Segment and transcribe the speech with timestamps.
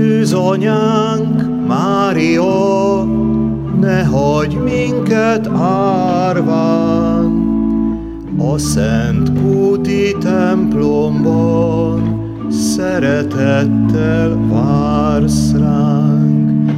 [0.00, 3.04] Szűzanyánk, Mária,
[3.80, 7.32] ne hagyj minket árván,
[8.38, 12.00] a Szent Kúti templomban
[12.50, 16.70] szeretettel vársz ránk.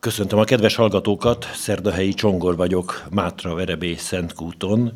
[0.00, 4.92] Köszöntöm a kedves hallgatókat, Szerdahelyi Csongor vagyok, Mátra Verebé Szentkúton,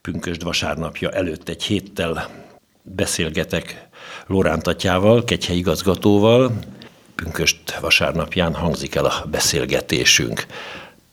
[0.00, 2.28] pünkösd vasárnapja előtt egy héttel
[2.82, 3.88] beszélgetek
[4.26, 6.52] Lóránt atyával, Kegyhely igazgatóval,
[7.16, 10.46] pünköst vasárnapján hangzik el a beszélgetésünk.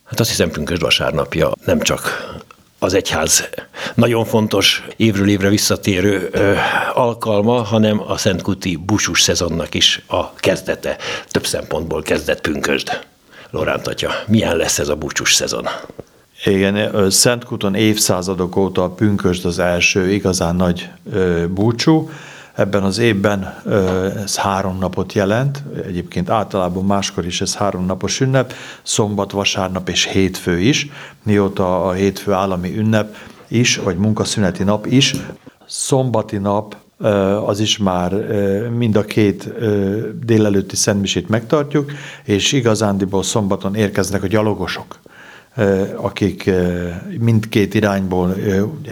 [0.04, 2.32] Hát azt hiszem pünkösd vasárnapja nem csak
[2.80, 3.50] az egyház
[3.96, 6.54] nagyon fontos évről évre visszatérő ö,
[6.94, 10.98] alkalma, hanem a Szentkuti búsus szezonnak is a kezdete.
[11.28, 13.00] Több szempontból kezdett pünkösd.
[13.50, 15.68] Loránt atya, milyen lesz ez a búcsús szezon?
[16.46, 20.90] Igen, Szentkuton évszázadok óta a pünkösd az első igazán nagy
[21.50, 22.10] búcsú.
[22.56, 23.62] Ebben az évben
[24.24, 28.54] ez három napot jelent, egyébként általában máskor is ez három napos ünnep,
[28.84, 30.90] szombat, vasárnap és hétfő is,
[31.24, 33.16] mióta a hétfő állami ünnep
[33.48, 35.16] is, vagy munkaszüneti nap is,
[35.68, 36.76] szombati nap
[37.46, 38.14] az is már
[38.78, 39.54] mind a két
[40.26, 41.92] délelőtti szentmisét megtartjuk,
[42.24, 45.00] és igazándiból szombaton érkeznek a gyalogosok
[45.96, 46.52] akik
[47.20, 48.36] mindkét irányból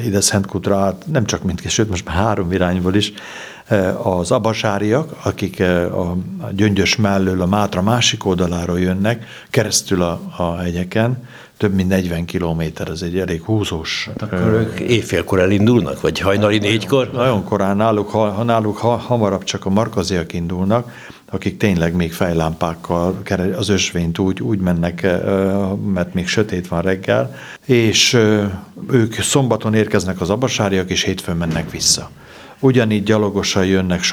[0.06, 3.14] ide Szentkutra át, nem csak mindkét, sőt most már három irányból is,
[4.04, 6.16] az abasáriak, akik a
[6.52, 12.88] gyöngyös mellől a Mátra másik oldaláról jönnek, keresztül a, a hegyeken, több mint 40 kilométer,
[12.88, 14.06] ez egy elég húzós.
[14.08, 17.12] Hát akkor ők éjfélkor elindulnak, vagy hajnali négykor?
[17.12, 20.92] Nagyon korán, náluk, ha, náluk ha, hamarabb csak a markaziak indulnak,
[21.32, 23.22] akik tényleg még fejlámpákkal
[23.58, 25.02] az ösvényt úgy, úgy mennek,
[25.94, 27.36] mert még sötét van reggel,
[27.66, 28.14] és
[28.90, 32.10] ők szombaton érkeznek az abasáriak, és hétfőn mennek vissza.
[32.64, 34.04] Ugyanígy gyalogosan jönnek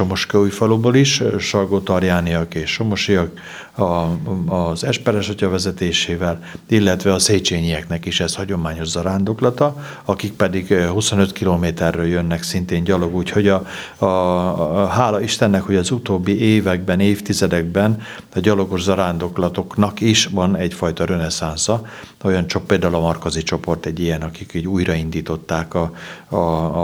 [0.50, 3.40] faluból is, Salgótarjániak és Somosiak
[3.78, 4.06] a,
[4.54, 12.06] az Esperes atya vezetésével, illetve a Széchenyieknek is ez hagyományos zarándoklata, akik pedig 25 kilométerről
[12.06, 13.66] jönnek szintén gyalog, úgyhogy a,
[13.98, 18.02] a, a, hála Istennek, hogy az utóbbi években, évtizedekben
[18.34, 21.82] a gyalogos zarándoklatoknak is van egyfajta reneszánsza,
[22.22, 25.92] olyan csak például a Markazi csoport egy ilyen, akik így újraindították a,
[26.28, 26.36] a,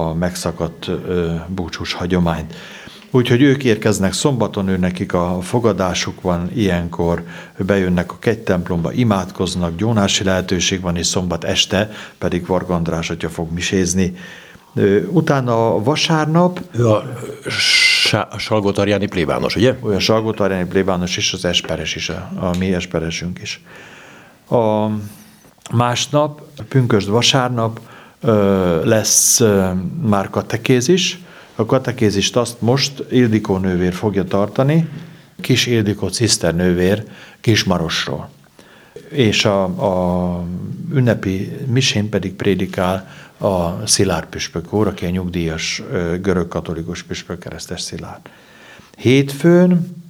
[0.09, 0.91] a megszakadt
[1.49, 2.55] búcsús hagyományt.
[3.11, 7.25] Úgyhogy ők érkeznek szombaton, ő nekik a fogadásuk van, ilyenkor
[7.59, 13.53] bejönnek a templomba, imádkoznak, gyónási lehetőség van, és szombat este pedig Varga András atya fog
[13.53, 14.17] misézni.
[15.11, 16.61] Utána vasárnap...
[16.71, 17.05] Ő a,
[18.31, 19.75] a Salgótarjáni plébános, ugye?
[19.81, 23.63] Olyan Salgótarjáni plébános is, az esperes is, a, a mi esperesünk is.
[24.49, 24.87] A
[25.73, 27.81] másnap, pünkösd vasárnap
[28.85, 29.43] lesz
[30.03, 31.19] már katekézis,
[31.55, 34.89] a katekézist azt most Ildikó nővér fogja tartani,
[35.41, 37.05] kis Ildikó ciszternővér
[37.41, 38.29] Kismarosról.
[39.09, 40.45] És a, a
[40.93, 43.09] ünnepi misén pedig prédikál
[43.39, 45.83] a Szilárd püspök úr, aki a nyugdíjas
[46.21, 48.21] görög-katolikus püspök keresztes Szilárd.
[48.97, 50.04] Hétfőn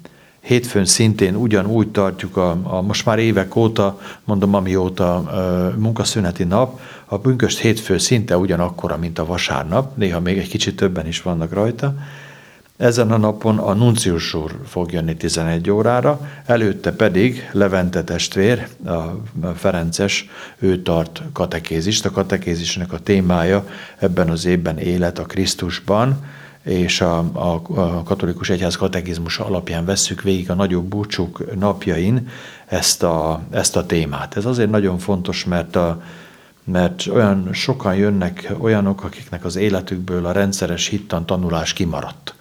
[0.45, 6.81] Hétfőn szintén ugyanúgy tartjuk a, a most már évek óta, mondom, amióta a munkaszüneti nap,
[7.05, 11.53] a pünköst hétfő szinte ugyanakkora, mint a vasárnap, néha még egy kicsit többen is vannak
[11.53, 11.95] rajta.
[12.77, 18.69] Ezen a napon a nuncius úr fog jönni 11 órára, előtte pedig Levente testvér,
[19.43, 20.29] a Ferences,
[20.59, 22.05] ő tart katekézist.
[22.05, 23.69] A katekézisnek a témája
[23.99, 26.25] ebben az évben élet a Krisztusban,
[26.65, 32.29] és a, a, a katolikus egyház katekizmus alapján vesszük végig a nagyobb búcsúk napjain
[32.67, 34.37] ezt a, ezt a témát.
[34.37, 36.03] Ez azért nagyon fontos, mert a,
[36.65, 42.35] mert olyan sokan jönnek olyanok, akiknek az életükből a rendszeres hittan tanulás kimaradt.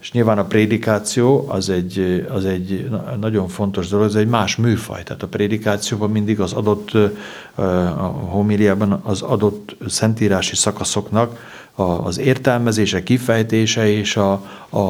[0.00, 2.90] És nyilván a prédikáció az egy, az egy
[3.20, 5.02] nagyon fontos dolog, ez egy más műfaj.
[5.02, 6.90] Tehát a prédikációban mindig az adott
[7.54, 11.38] a homiliában az adott szentírási szakaszoknak
[11.74, 14.32] az értelmezése, kifejtése és a,
[14.68, 14.80] a,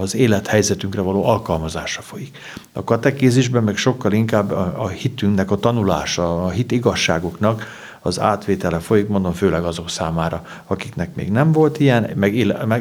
[0.00, 2.38] az élethelyzetünkre való alkalmazása folyik.
[2.72, 7.66] A katekézisben meg sokkal inkább a, a hitünknek a tanulása, a hit igazságoknak
[8.02, 12.34] az átvétele folyik, mondom, főleg azok számára, akiknek még nem volt ilyen, meg,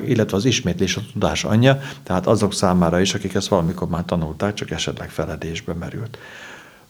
[0.10, 4.54] illetve az ismétlés a tudás anyja, tehát azok számára is, akik ezt valamikor már tanulták,
[4.54, 6.18] csak esetleg feledésbe merült.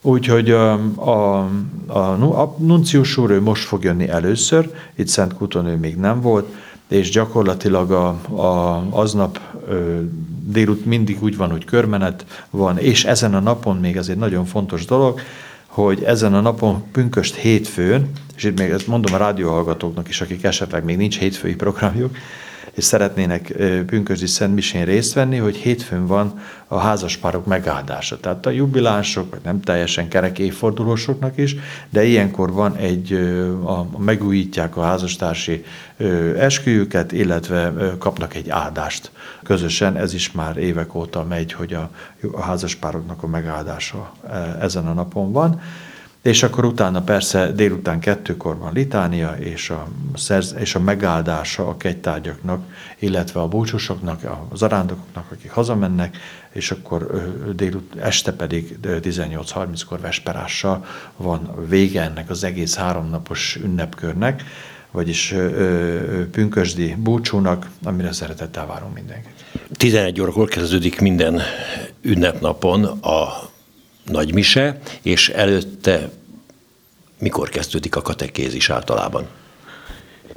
[0.02, 1.48] Úgyhogy a, a,
[1.88, 6.22] a, a nuncius úr ő most fog jönni először, itt Szent Kuton ő még nem
[6.22, 6.54] volt,
[6.88, 8.08] és gyakorlatilag a,
[8.42, 10.00] a, aznap ö,
[10.44, 14.86] délut mindig úgy van, hogy körmenet van, és ezen a napon még egy nagyon fontos
[14.86, 15.20] dolog,
[15.66, 20.44] hogy ezen a napon pünköst hétfőn, és itt még ezt mondom a rádióhallgatóknak is, akik
[20.44, 22.16] esetleg még nincs hétfői programjuk,
[22.72, 23.54] és szeretnének
[23.86, 28.20] pünkösdi Szent Misén részt venni, hogy hétfőn van a házaspárok megáldása.
[28.20, 31.56] Tehát a jubilánsok, vagy nem teljesen kerek évfordulósoknak is,
[31.90, 33.14] de ilyenkor van egy,
[33.64, 35.64] a, megújítják a házastársi
[36.38, 39.12] esküjüket, illetve kapnak egy áldást
[39.44, 39.98] közösen.
[39.98, 41.90] Ez is már évek óta megy, hogy a,
[42.32, 44.12] a házaspároknak a megáldása
[44.62, 45.62] ezen a napon van.
[46.22, 51.78] És akkor utána persze délután kettőkor van litánia, és a, szerz, és a megáldása a
[51.78, 52.64] kegytárgyaknak,
[53.00, 56.18] illetve a búcsúsoknak, a zarándokoknak, akik hazamennek,
[56.52, 60.86] és akkor délut, este pedig 18.30-kor vesperással
[61.18, 64.44] van vége ennek az egész háromnapos ünnepkörnek,
[64.92, 65.36] vagyis
[66.32, 69.46] pünkösdi búcsúnak, amire szeretettel várunk mindenkit.
[69.74, 71.42] 11 órakor kezdődik minden
[72.02, 73.50] ünnepnapon a
[74.12, 76.10] nagymise, és előtte
[77.20, 79.28] mikor kezdődik a katekézis általában?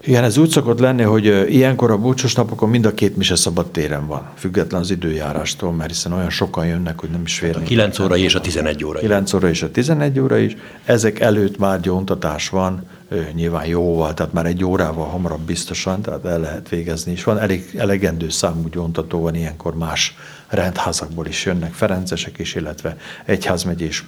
[0.06, 1.24] Igen, ez úgy szokott lenni, hogy
[1.54, 5.90] ilyenkor a búcsús napokon mind a két mise szabad téren van, független az időjárástól, mert
[5.90, 7.62] hiszen olyan sokan jönnek, hogy nem is férnek.
[7.62, 8.98] A 9 óra és a 11 óra.
[8.98, 10.56] 9 óra és a 11 óra is.
[10.84, 12.88] Ezek előtt már gyóntatás van,
[13.32, 17.74] nyilván jóval, tehát már egy órával hamarabb biztosan, tehát el lehet végezni, és van elég
[17.76, 20.16] elegendő számú gyóntató van, ilyenkor más
[20.48, 24.04] rendházakból is jönnek, ferencesek is, illetve egyházmegyés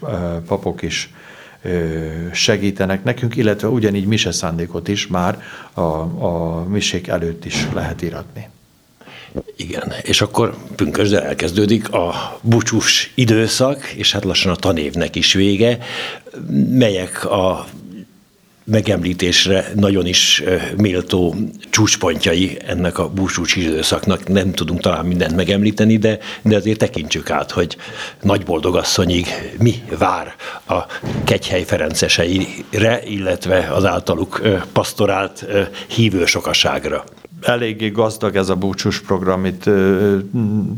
[0.46, 1.10] papok is
[2.32, 5.42] segítenek nekünk, illetve ugyanígy mise szándékot is már
[5.72, 8.48] a, a misék előtt is lehet iratni.
[9.56, 15.78] Igen, és akkor pünkösdel elkezdődik a búcsús időszak, és hát lassan a tanévnek is vége,
[16.70, 17.66] melyek a
[18.66, 20.42] megemlítésre nagyon is
[20.76, 21.34] méltó
[21.70, 24.28] csúcspontjai ennek a búcsúcs időszaknak.
[24.28, 27.76] Nem tudunk talán mindent megemlíteni, de, de azért tekintsük át, hogy
[28.22, 29.26] nagy boldogasszonyig
[29.58, 30.34] mi vár
[30.68, 30.76] a
[31.24, 34.40] Kegyhely Ferenceseire, illetve az általuk
[34.72, 35.46] pasztorált
[35.86, 37.04] hívő sokaságra.
[37.42, 39.64] Eléggé gazdag ez a búcsús program, itt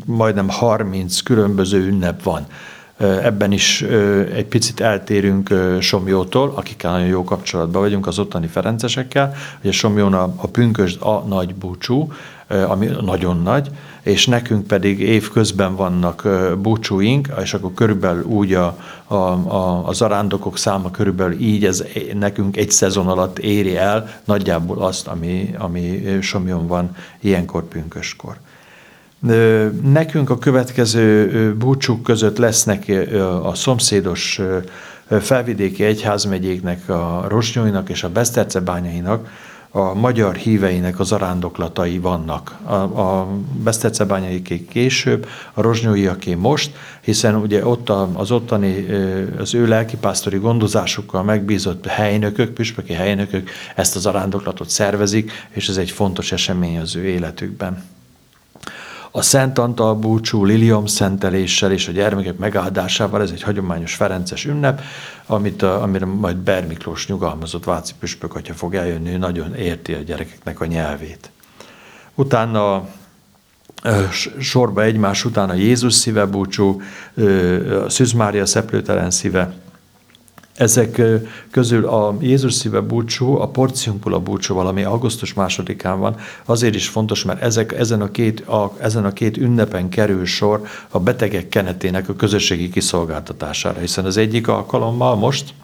[0.05, 2.47] majdnem 30 különböző ünnep van
[2.99, 3.83] Ebben is
[4.35, 9.35] egy picit eltérünk Somjótól, akikkel nagyon jó kapcsolatban vagyunk, az ottani ferencesekkel.
[9.61, 12.13] Ugye Somjón a, a pünkösd a nagy búcsú,
[12.69, 13.71] ami nagyon nagy,
[14.03, 16.29] és nekünk pedig évközben vannak
[16.59, 21.85] búcsúink, és akkor körülbelül úgy a, a, a, a zarándokok száma körülbelül így ez
[22.15, 28.37] nekünk egy szezon alatt éri el nagyjából azt, ami, ami Somjon van ilyenkor pünköskor.
[29.83, 32.93] Nekünk a következő búcsúk között lesznek
[33.43, 34.41] a szomszédos
[35.21, 39.29] felvidéki egyházmegyéknek, a Rosnyóinak és a Besztercebányainak
[39.71, 42.59] a magyar híveinek az arándoklatai vannak.
[42.65, 43.29] A, a
[43.65, 48.87] Besztercebányaiké később, a rozsnyóiaké most, hiszen ugye ott az ottani,
[49.39, 55.91] az ő lelkipásztori gondozásukkal megbízott helynökök, püspöki helynökök ezt az arándoklatot szervezik, és ez egy
[55.91, 57.97] fontos esemény az ő életükben
[59.11, 64.81] a Szent Antal búcsú, Lilium szenteléssel és a gyermekek megáldásával, ez egy hagyományos Ferences ünnep,
[65.27, 70.61] amit, amire majd Ber Miklós nyugalmazott Váci püspök, hogyha fog eljönni, nagyon érti a gyerekeknek
[70.61, 71.31] a nyelvét.
[72.15, 72.89] Utána
[74.41, 76.81] sorba egymás után a Jézus szíve búcsú,
[77.85, 79.55] a Szűz Mária szeplőtelen szíve,
[80.59, 81.03] ezek
[81.51, 87.25] közül a Jézus szíve búcsú, a porciumpula búcsú, valami augusztus másodikán van, azért is fontos,
[87.25, 92.09] mert ezek, ezen, a két, a, ezen a két ünnepen kerül sor a betegek kenetének
[92.09, 95.55] a közösségi kiszolgáltatására, hiszen az egyik alkalommal most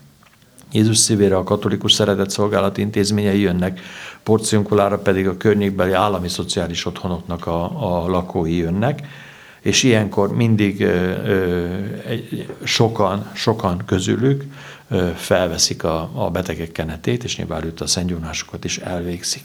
[0.72, 3.80] Jézus szívére a katolikus szeretett szolgálat intézményei jönnek,
[4.22, 9.06] porciunkulára pedig a környékbeli állami szociális otthonoknak a, a lakói jönnek,
[9.64, 11.66] és ilyenkor mindig ö, ö,
[12.64, 14.44] sokan, sokan közülük
[15.16, 19.42] felveszik a, a betegek kenetét, és nyilván előtt a szentgyónásokat is elvégzik.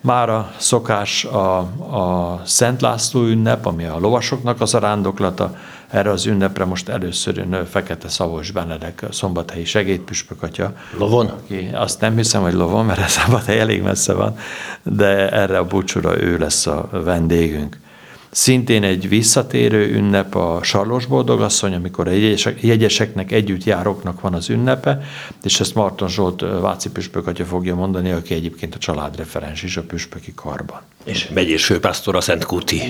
[0.00, 5.56] Már a szokás a, a Szent László ünnep, ami a lovasoknak az arándoklata.
[5.88, 10.74] Erre az ünnepre most először jön Fekete Szavos Benedek, szombathelyi segédpüspök atya.
[10.98, 11.26] Lovon?
[11.26, 14.36] Aki, azt nem hiszem, hogy lovon, mert a szombathely elég messze van,
[14.82, 17.78] de erre a búcsúra ő lesz a vendégünk.
[18.34, 24.48] Szintén egy visszatérő ünnep a Sarlos Boldogasszony, amikor a jegyesek, jegyeseknek együtt jároknak van az
[24.48, 25.02] ünnepe,
[25.42, 29.82] és ezt Marton Zsolt Váci püspök atya fogja mondani, aki egyébként a családreferens is a
[29.82, 30.80] püspöki karban.
[31.04, 32.80] És megyés főpásztor a Szentkúti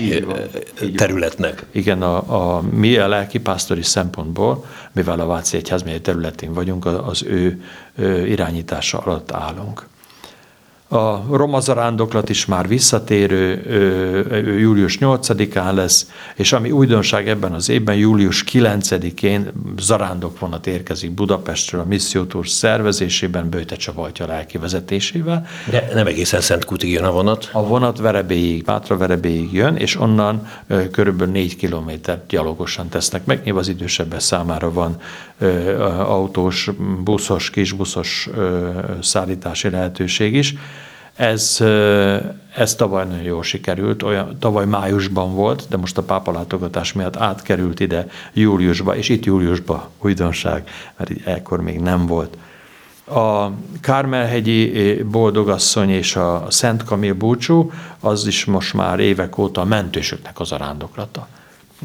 [0.95, 1.65] területnek.
[1.71, 7.63] Igen, a, a, mi a lelkipásztori szempontból, mivel a Váci Egyházmegye területén vagyunk, az ő,
[7.95, 9.87] ő irányítása alatt állunk.
[10.93, 13.61] A roma zarándoklat is már visszatérő
[14.59, 22.25] július 8-án lesz, és ami újdonság ebben az évben, július 9-én zarándokvonat érkezik Budapestről a
[22.27, 25.47] Tour szervezésében, Bőte Csabaltya lelki vezetésével.
[25.69, 27.49] De nem egészen Szentkútig jön a vonat?
[27.51, 30.47] A vonat Verebéig, Mátra Verebéig jön, és onnan
[30.91, 33.41] körülbelül 4 kilométert gyalogosan tesznek meg.
[33.43, 34.97] Nyilván az idősebbek számára van
[35.99, 36.69] autós,
[37.03, 38.29] buszos, kisbuszos
[39.01, 40.55] szállítási lehetőség is.
[41.15, 41.61] Ez,
[42.55, 47.79] ez tavaly nagyon jól sikerült, olyan, tavaly májusban volt, de most a pápalátogatás miatt átkerült
[47.79, 52.37] ide júliusba, és itt júliusba újdonság, mert ekkor még nem volt.
[53.05, 53.49] A
[53.81, 60.39] Kármelhegyi boldogasszony és a Szent Kamil búcsú, az is most már évek óta a mentősöknek
[60.39, 61.27] az arándoklata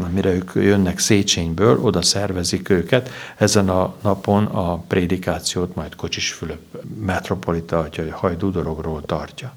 [0.07, 3.11] mire ők jönnek Széchenyből, oda szervezik őket.
[3.37, 6.61] Ezen a napon a prédikációt majd Kocsis Fülöp
[7.01, 9.53] metropolita atya Hajdudorogról tartja.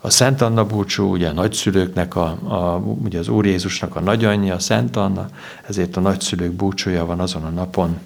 [0.00, 4.54] A Szent Anna búcsú, ugye a nagyszülőknek, a, a, ugye az Úr Jézusnak a nagyanyja,
[4.54, 5.28] a Szent Anna,
[5.68, 7.98] ezért a nagyszülők búcsúja van azon a napon,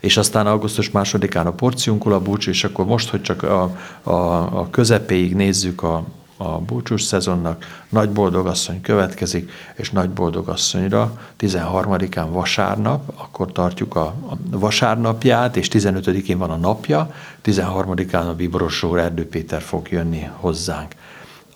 [0.00, 4.10] és aztán augusztus másodikán a porciunkula búcsú, és akkor most, hogy csak a, a,
[4.60, 6.04] a közepéig nézzük a,
[6.36, 14.36] a búcsús szezonnak, Nagy Boldogasszony következik, és Nagy Boldogasszonyra 13-án vasárnap, akkor tartjuk a, a
[14.50, 17.14] vasárnapját, és 15-én van a napja,
[17.44, 20.94] 13-án a Biborosó Erdő Péter fog jönni hozzánk.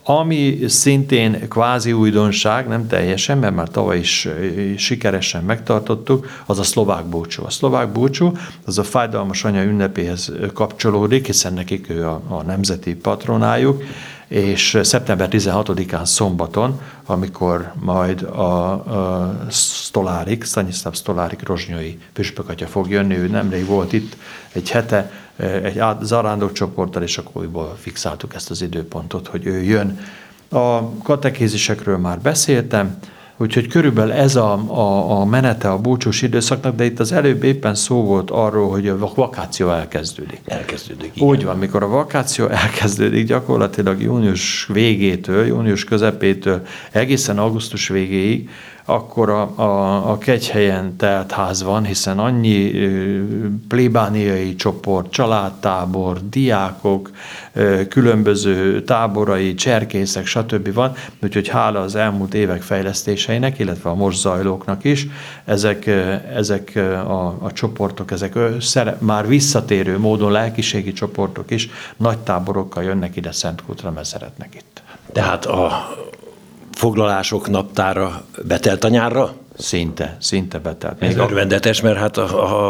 [0.02, 4.28] Ami szintén kvázi újdonság, nem teljesen, mert már tavaly is
[4.76, 7.44] sikeresen megtartottuk, az a szlovák búcsú.
[7.44, 8.32] A szlovák búcsú
[8.64, 13.82] az a fájdalmas anya ünnepéhez kapcsolódik, hiszen nekik ő a, a nemzeti patronájuk,
[14.30, 23.16] és szeptember 16-án szombaton, amikor majd a, a Stolárik, Stanislav Stolárik rozsnyai püspökatya fog jönni,
[23.16, 24.16] ő nemrég volt itt
[24.52, 30.00] egy hete, egy zarándok csoporttal, és akkor újból fixáltuk ezt az időpontot, hogy ő jön.
[30.48, 32.98] A katekézisekről már beszéltem,
[33.40, 37.74] Úgyhogy körülbelül ez a, a, a menete a búcsús időszaknak, de itt az előbb éppen
[37.74, 40.40] szó volt arról, hogy a vakáció elkezdődik.
[40.44, 41.10] Elkezdődik.
[41.14, 41.28] Igen.
[41.28, 48.48] Úgy van, mikor a vakáció elkezdődik, gyakorlatilag június végétől, június közepétől egészen augusztus végéig
[48.84, 52.72] akkor a, a, a kegyhelyen telt ház van, hiszen annyi
[53.68, 57.10] plébániai csoport, családtábor, diákok,
[57.88, 60.72] különböző táborai, cserkészek, stb.
[60.72, 65.06] van, úgyhogy hála az elmúlt évek fejlesztéseinek, illetve a most zajlóknak is,
[65.44, 65.86] ezek,
[66.34, 66.72] ezek
[67.06, 73.32] a, a csoportok, ezek szere, már visszatérő módon lelkiségi csoportok is nagy táborokkal jönnek ide
[73.32, 74.82] Szentkútra, mert szeretnek itt.
[75.12, 75.88] Tehát a
[76.80, 79.34] foglalások naptára betelt a nyárra?
[79.58, 81.00] Szinte, szinte betelt.
[81.00, 82.68] Még Ez örvendetes, mert hát a,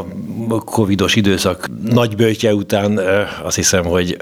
[0.48, 3.00] a covidos időszak nagy bőtje után
[3.42, 4.16] azt hiszem, hogy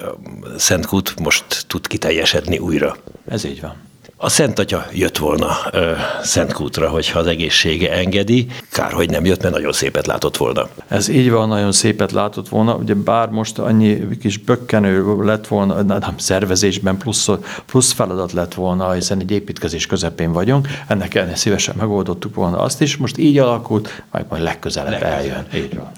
[0.56, 2.96] Szentkút most tud kiteljesedni újra.
[3.28, 3.74] Ez így van.
[4.20, 8.46] A Szent Atya jött volna ö, Szentkútra, hogyha az egészsége engedi.
[8.72, 10.68] Kár, hogy nem jött, mert nagyon szépet látott volna.
[10.88, 12.74] Ez így van, nagyon szépet látott volna.
[12.74, 17.28] Ugye bár most annyi kis bökkenő lett volna, nem szervezésben plusz,
[17.66, 22.80] plusz feladat lett volna, hiszen egy építkezés közepén vagyunk, ennek ellenére szívesen megoldottuk volna azt
[22.82, 22.96] is.
[22.96, 25.46] Most így alakult, majd majd legközelebb, legközelebb.
[25.52, 25.64] eljön.
[25.64, 25.90] Így van.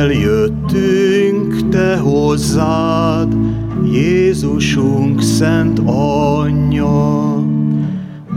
[0.00, 3.32] Eljöttünk te hozzád,
[3.84, 7.43] Jézusunk szent anyja,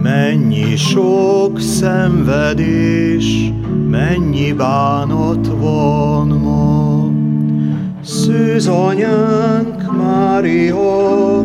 [0.04, 3.52] Mennyi sok szenvedés,
[3.90, 7.10] mennyi bánat van ma.
[8.04, 11.44] Szűz anyánk, Mária,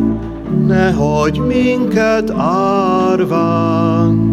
[0.67, 4.31] ne hagyj minket árván,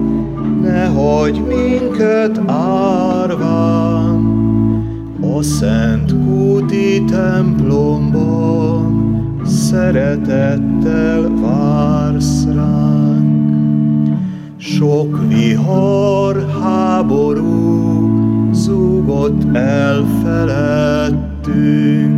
[0.61, 4.25] ne hagyj minket árván,
[5.21, 8.76] a Szent Kúti templomban
[9.71, 14.11] szeretettel vársz ránk.
[14.57, 18.09] Sok vihar, háború
[18.53, 22.15] zúgott el felettünk,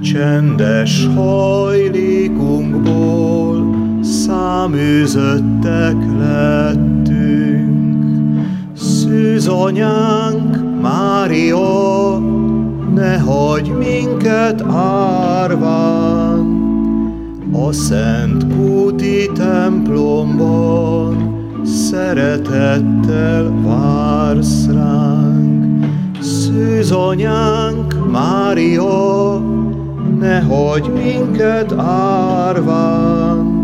[0.00, 7.72] csendes hajlékunkból száműzöttek lettünk.
[8.74, 12.18] Szűz anyánk, Mária,
[12.94, 16.21] ne hagyj minket árván,
[17.52, 25.86] a Szent Kúti templomban szeretettel vársz ránk.
[26.20, 29.38] Szűzanyánk, Mária,
[30.18, 33.60] ne hagyj minket árván,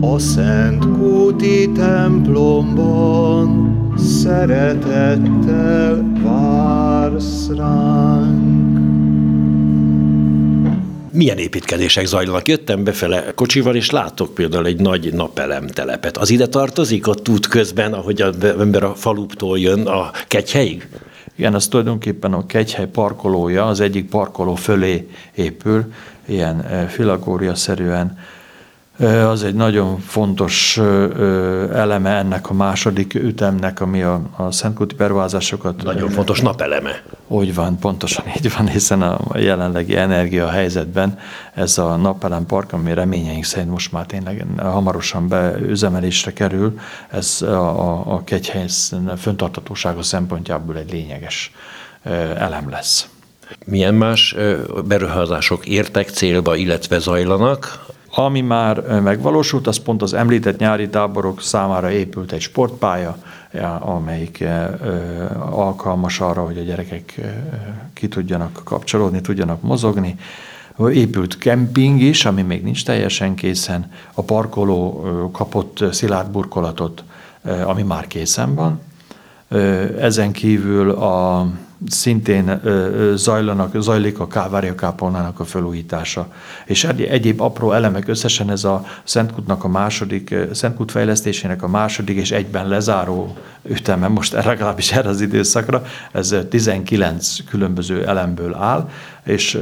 [0.00, 8.67] a Szent Kúti templomban szeretettel vársz ránk.
[11.18, 12.48] Milyen építkezések zajlanak?
[12.48, 16.16] Jöttem befele kocsival, és látok például egy nagy napelem telepet.
[16.16, 20.88] Az ide tartozik ott út közben, ahogy az ember a faluptól jön a kegyhelyig?
[21.36, 25.92] Igen, az tulajdonképpen a kegyhely parkolója, az egyik parkoló fölé épül,
[26.26, 28.18] ilyen eh, filagória-szerűen
[29.06, 30.76] az egy nagyon fontos
[31.72, 35.82] eleme ennek a második ütemnek, ami a, a Szentkúti beruházásokat...
[35.82, 37.02] Nagyon fontos napeleme.
[37.26, 41.18] Úgy van, pontosan így van, hiszen a jelenlegi energia helyzetben
[41.54, 46.78] ez a napelem park, ami reményeink szerint most már tényleg hamarosan beüzemelésre kerül,
[47.08, 48.66] ez a, a, a kegyhely
[49.16, 51.52] föntartatósága szempontjából egy lényeges
[52.36, 53.08] elem lesz.
[53.66, 54.36] Milyen más
[54.84, 57.86] beruházások értek célba, illetve zajlanak?
[58.18, 63.16] Ami már megvalósult, az pont az említett nyári táborok számára épült egy sportpálya,
[63.80, 64.44] amelyik
[65.50, 67.20] alkalmas arra, hogy a gyerekek
[67.92, 70.18] ki tudjanak kapcsolódni, tudjanak mozogni.
[70.92, 73.92] Épült kemping is, ami még nincs teljesen készen.
[74.14, 75.00] A parkoló
[75.32, 77.04] kapott szilárd burkolatot,
[77.64, 78.80] ami már készen van.
[79.98, 81.46] Ezen kívül a
[81.86, 82.60] szintén
[83.14, 86.32] zajlanak, zajlik a Kávária kápolnának a felújítása.
[86.66, 92.30] És egyéb apró elemek összesen ez a Szentkutnak a második, Szentkut fejlesztésének a második és
[92.30, 98.90] egyben lezáró üteme, most legalábbis erre az időszakra, ez 19 különböző elemből áll,
[99.24, 99.58] és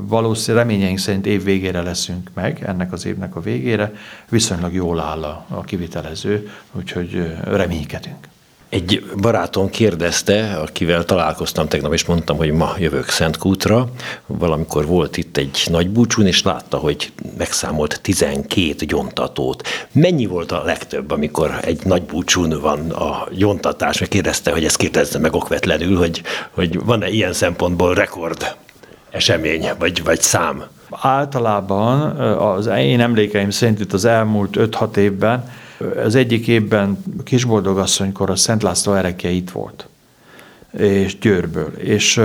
[0.00, 3.92] valószínűleg reményeink szerint év végére leszünk meg, ennek az évnek a végére,
[4.28, 8.32] viszonylag jól áll a, a kivitelező, úgyhogy reménykedünk.
[8.74, 13.88] Egy barátom kérdezte, akivel találkoztam tegnap, és mondtam, hogy ma jövök Szentkútra.
[14.26, 19.62] Valamikor volt itt egy nagy búcsún, és látta, hogy megszámolt 12 gyontatót.
[19.92, 23.98] Mennyi volt a legtöbb, amikor egy nagy búcsún van a gyontatás?
[23.98, 28.56] Meg kérdezte, hogy ezt kérdezze meg okvetlenül, hogy, hogy van-e ilyen szempontból rekord
[29.10, 30.64] esemény, vagy, vagy szám?
[30.90, 32.00] Általában
[32.36, 35.44] az én emlékeim szerint itt az elmúlt 5-6 évben
[36.04, 39.88] az egyik évben Kisboldogasszonykor a Szent László erekje itt volt,
[40.72, 42.16] és Győrből, és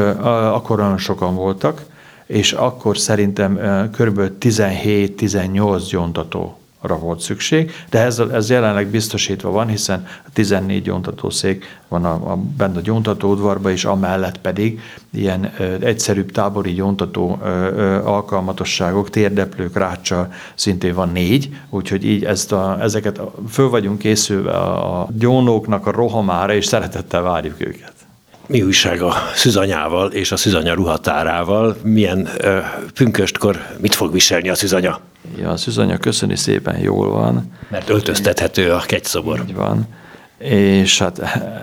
[0.54, 1.86] akkor olyan sokan voltak,
[2.26, 3.56] és akkor szerintem
[3.98, 4.22] kb.
[4.40, 12.32] 17-18 gyontató volt szükség, de ez, ez jelenleg biztosítva van, hiszen 14 gyóntatószék van a,
[12.32, 14.82] a, bent a gyóntatóudvarban, és amellett pedig
[15.14, 22.24] ilyen ö, egyszerűbb tábori gyóntató ö, ö, alkalmatosságok, térdeplők, rácsa szintén van négy, úgyhogy így
[22.24, 27.94] ezt a, ezeket föl vagyunk készülve a gyónóknak a rohamára, és szeretettel várjuk őket
[28.48, 31.76] mi újság a szüzanyával és a szüzanya ruhatárával?
[31.84, 32.60] Milyen ö,
[32.94, 35.00] pünköstkor mit fog viselni a szüzanya?
[35.38, 37.52] Ja, a szüzanya köszöni szépen jól van.
[37.70, 39.40] Mert öltöztethető a kegyszobor.
[39.48, 39.88] Így van.
[40.40, 41.20] És hát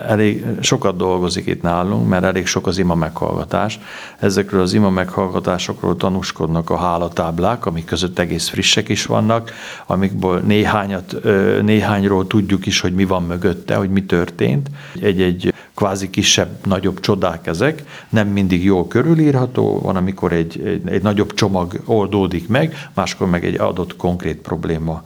[0.07, 3.79] elég sokat dolgozik itt nálunk, mert elég sok az ima meghallgatás.
[4.19, 9.51] Ezekről az ima meghallgatásokról tanúskodnak a hálatáblák, amik között egész frissek is vannak,
[9.85, 11.15] amikből néhányat,
[11.61, 14.69] néhányról tudjuk is, hogy mi van mögötte, hogy mi történt.
[15.01, 21.01] Egy-egy kvázi kisebb, nagyobb csodák ezek, nem mindig jól körülírható, van, amikor egy, egy, egy
[21.01, 25.03] nagyobb csomag oldódik meg, máskor meg egy adott konkrét probléma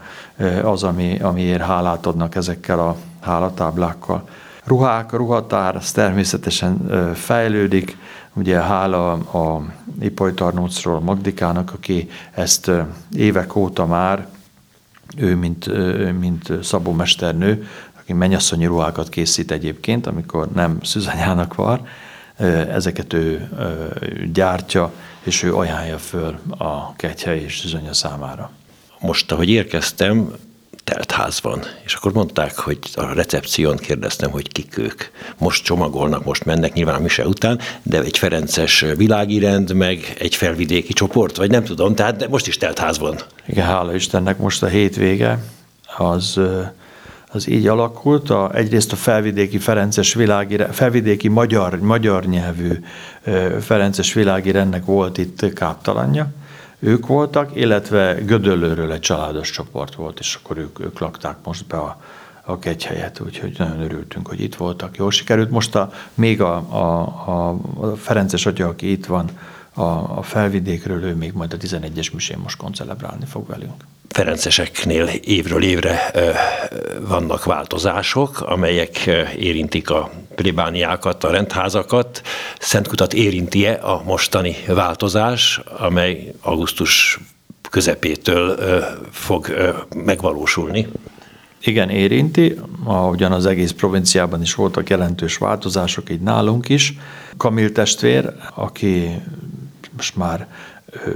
[0.63, 4.27] az, ami, amiért hálát adnak ezekkel a hálatáblákkal.
[4.63, 7.97] Ruhák, ruhatár, ez természetesen fejlődik,
[8.33, 9.61] ugye hála a
[10.01, 12.71] Ipoly Tarnócról, Magdikának, aki ezt
[13.15, 14.27] évek óta már,
[15.17, 15.69] ő mint,
[16.19, 17.67] mint Szabó mesternő,
[17.99, 21.87] aki mennyasszonyi ruhákat készít egyébként, amikor nem szüzanyának van,
[22.71, 23.49] ezeket ő
[24.33, 24.91] gyártja,
[25.23, 28.51] és ő ajánlja föl a kegyhely és szüzanya számára.
[28.99, 30.31] Most, ahogy érkeztem,
[30.91, 31.63] telt ház van.
[31.83, 35.03] És akkor mondták, hogy a recepción kérdeztem, hogy kik ők.
[35.37, 40.93] Most csomagolnak, most mennek nyilván a mise után, de egy Ferences világirend, meg egy felvidéki
[40.93, 43.15] csoport, vagy nem tudom, tehát de most is telt ház van.
[43.45, 45.43] Igen, hála Istennek most a hétvége,
[45.97, 46.39] az
[47.33, 48.29] az így alakult.
[48.29, 52.79] A, egyrészt a felvidéki Ferences világi, felvidéki magyar, magyar nyelvű
[53.59, 56.27] Ferences világi rendnek volt itt káptalanja,
[56.81, 61.77] ők voltak, illetve Gödöllőről egy családos csoport volt, és akkor ők, ők lakták most be
[61.77, 62.01] a,
[62.43, 64.97] a kegyhelyet, úgyhogy nagyon örültünk, hogy itt voltak.
[64.97, 65.49] Jól sikerült.
[65.49, 69.29] Most a, még a, a, a Ferences atya, aki itt van,
[69.81, 73.85] a, a felvidékről, ő még majd a 11-es misén most koncelebrálni fog velünk.
[74.09, 76.11] Ferenceseknél évről évre
[77.07, 82.21] vannak változások, amelyek érintik a plébániákat, a rendházakat.
[82.59, 87.19] Szentkutat érinti-e a mostani változás, amely augusztus
[87.69, 88.59] közepétől
[89.11, 89.47] fog
[89.95, 90.87] megvalósulni?
[91.63, 96.97] Igen, érinti, ahogyan az egész provinciában is voltak jelentős változások, így nálunk is.
[97.37, 99.21] Kamil testvér, aki
[100.01, 100.47] most már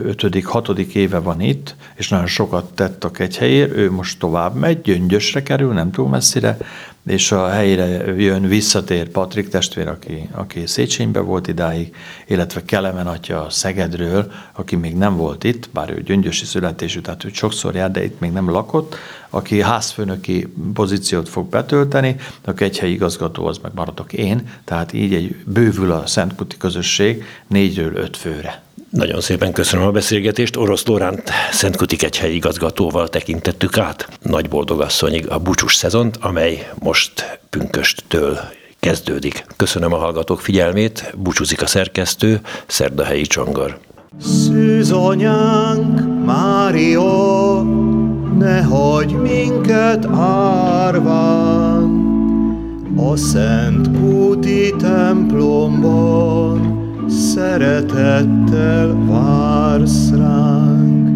[0.04, 4.82] ötödik, hatodik éve van itt, és nagyon sokat tett a kegyhelyér, ő most tovább megy,
[4.82, 6.58] Gyöngyösre kerül, nem túl messzire,
[7.06, 11.96] és a helyre jön, visszatér Patrik testvér, aki, aki Széchenybe volt idáig,
[12.28, 17.30] illetve Kelemen atya Szegedről, aki még nem volt itt, bár ő gyöngyösi születésű, tehát ő
[17.34, 18.96] sokszor jár, de itt még nem lakott,
[19.30, 25.36] aki házfőnöki pozíciót fog betölteni, a kegyhelyi igazgató az meg maradok én, tehát így egy
[25.46, 28.65] bővül a Szentkuti közösség négyről öt főre.
[28.96, 30.56] Nagyon szépen köszönöm a beszélgetést.
[30.58, 38.40] Orosz Lóránt Szentkutik egyhelyi igazgatóval tekintettük át nagy boldogasszonyig a búcsús szezont, amely most pünkösttől
[38.80, 39.46] kezdődik.
[39.56, 43.80] Köszönöm a hallgatók figyelmét, búcsúzik a szerkesztő, Szerdahelyi Csongor.
[44.22, 47.62] Szűz anyánk, Mária,
[48.38, 51.84] ne hagyj minket árván,
[52.98, 56.75] a Szent Kúti templomban,
[57.16, 61.15] szeretettel vársz ránk.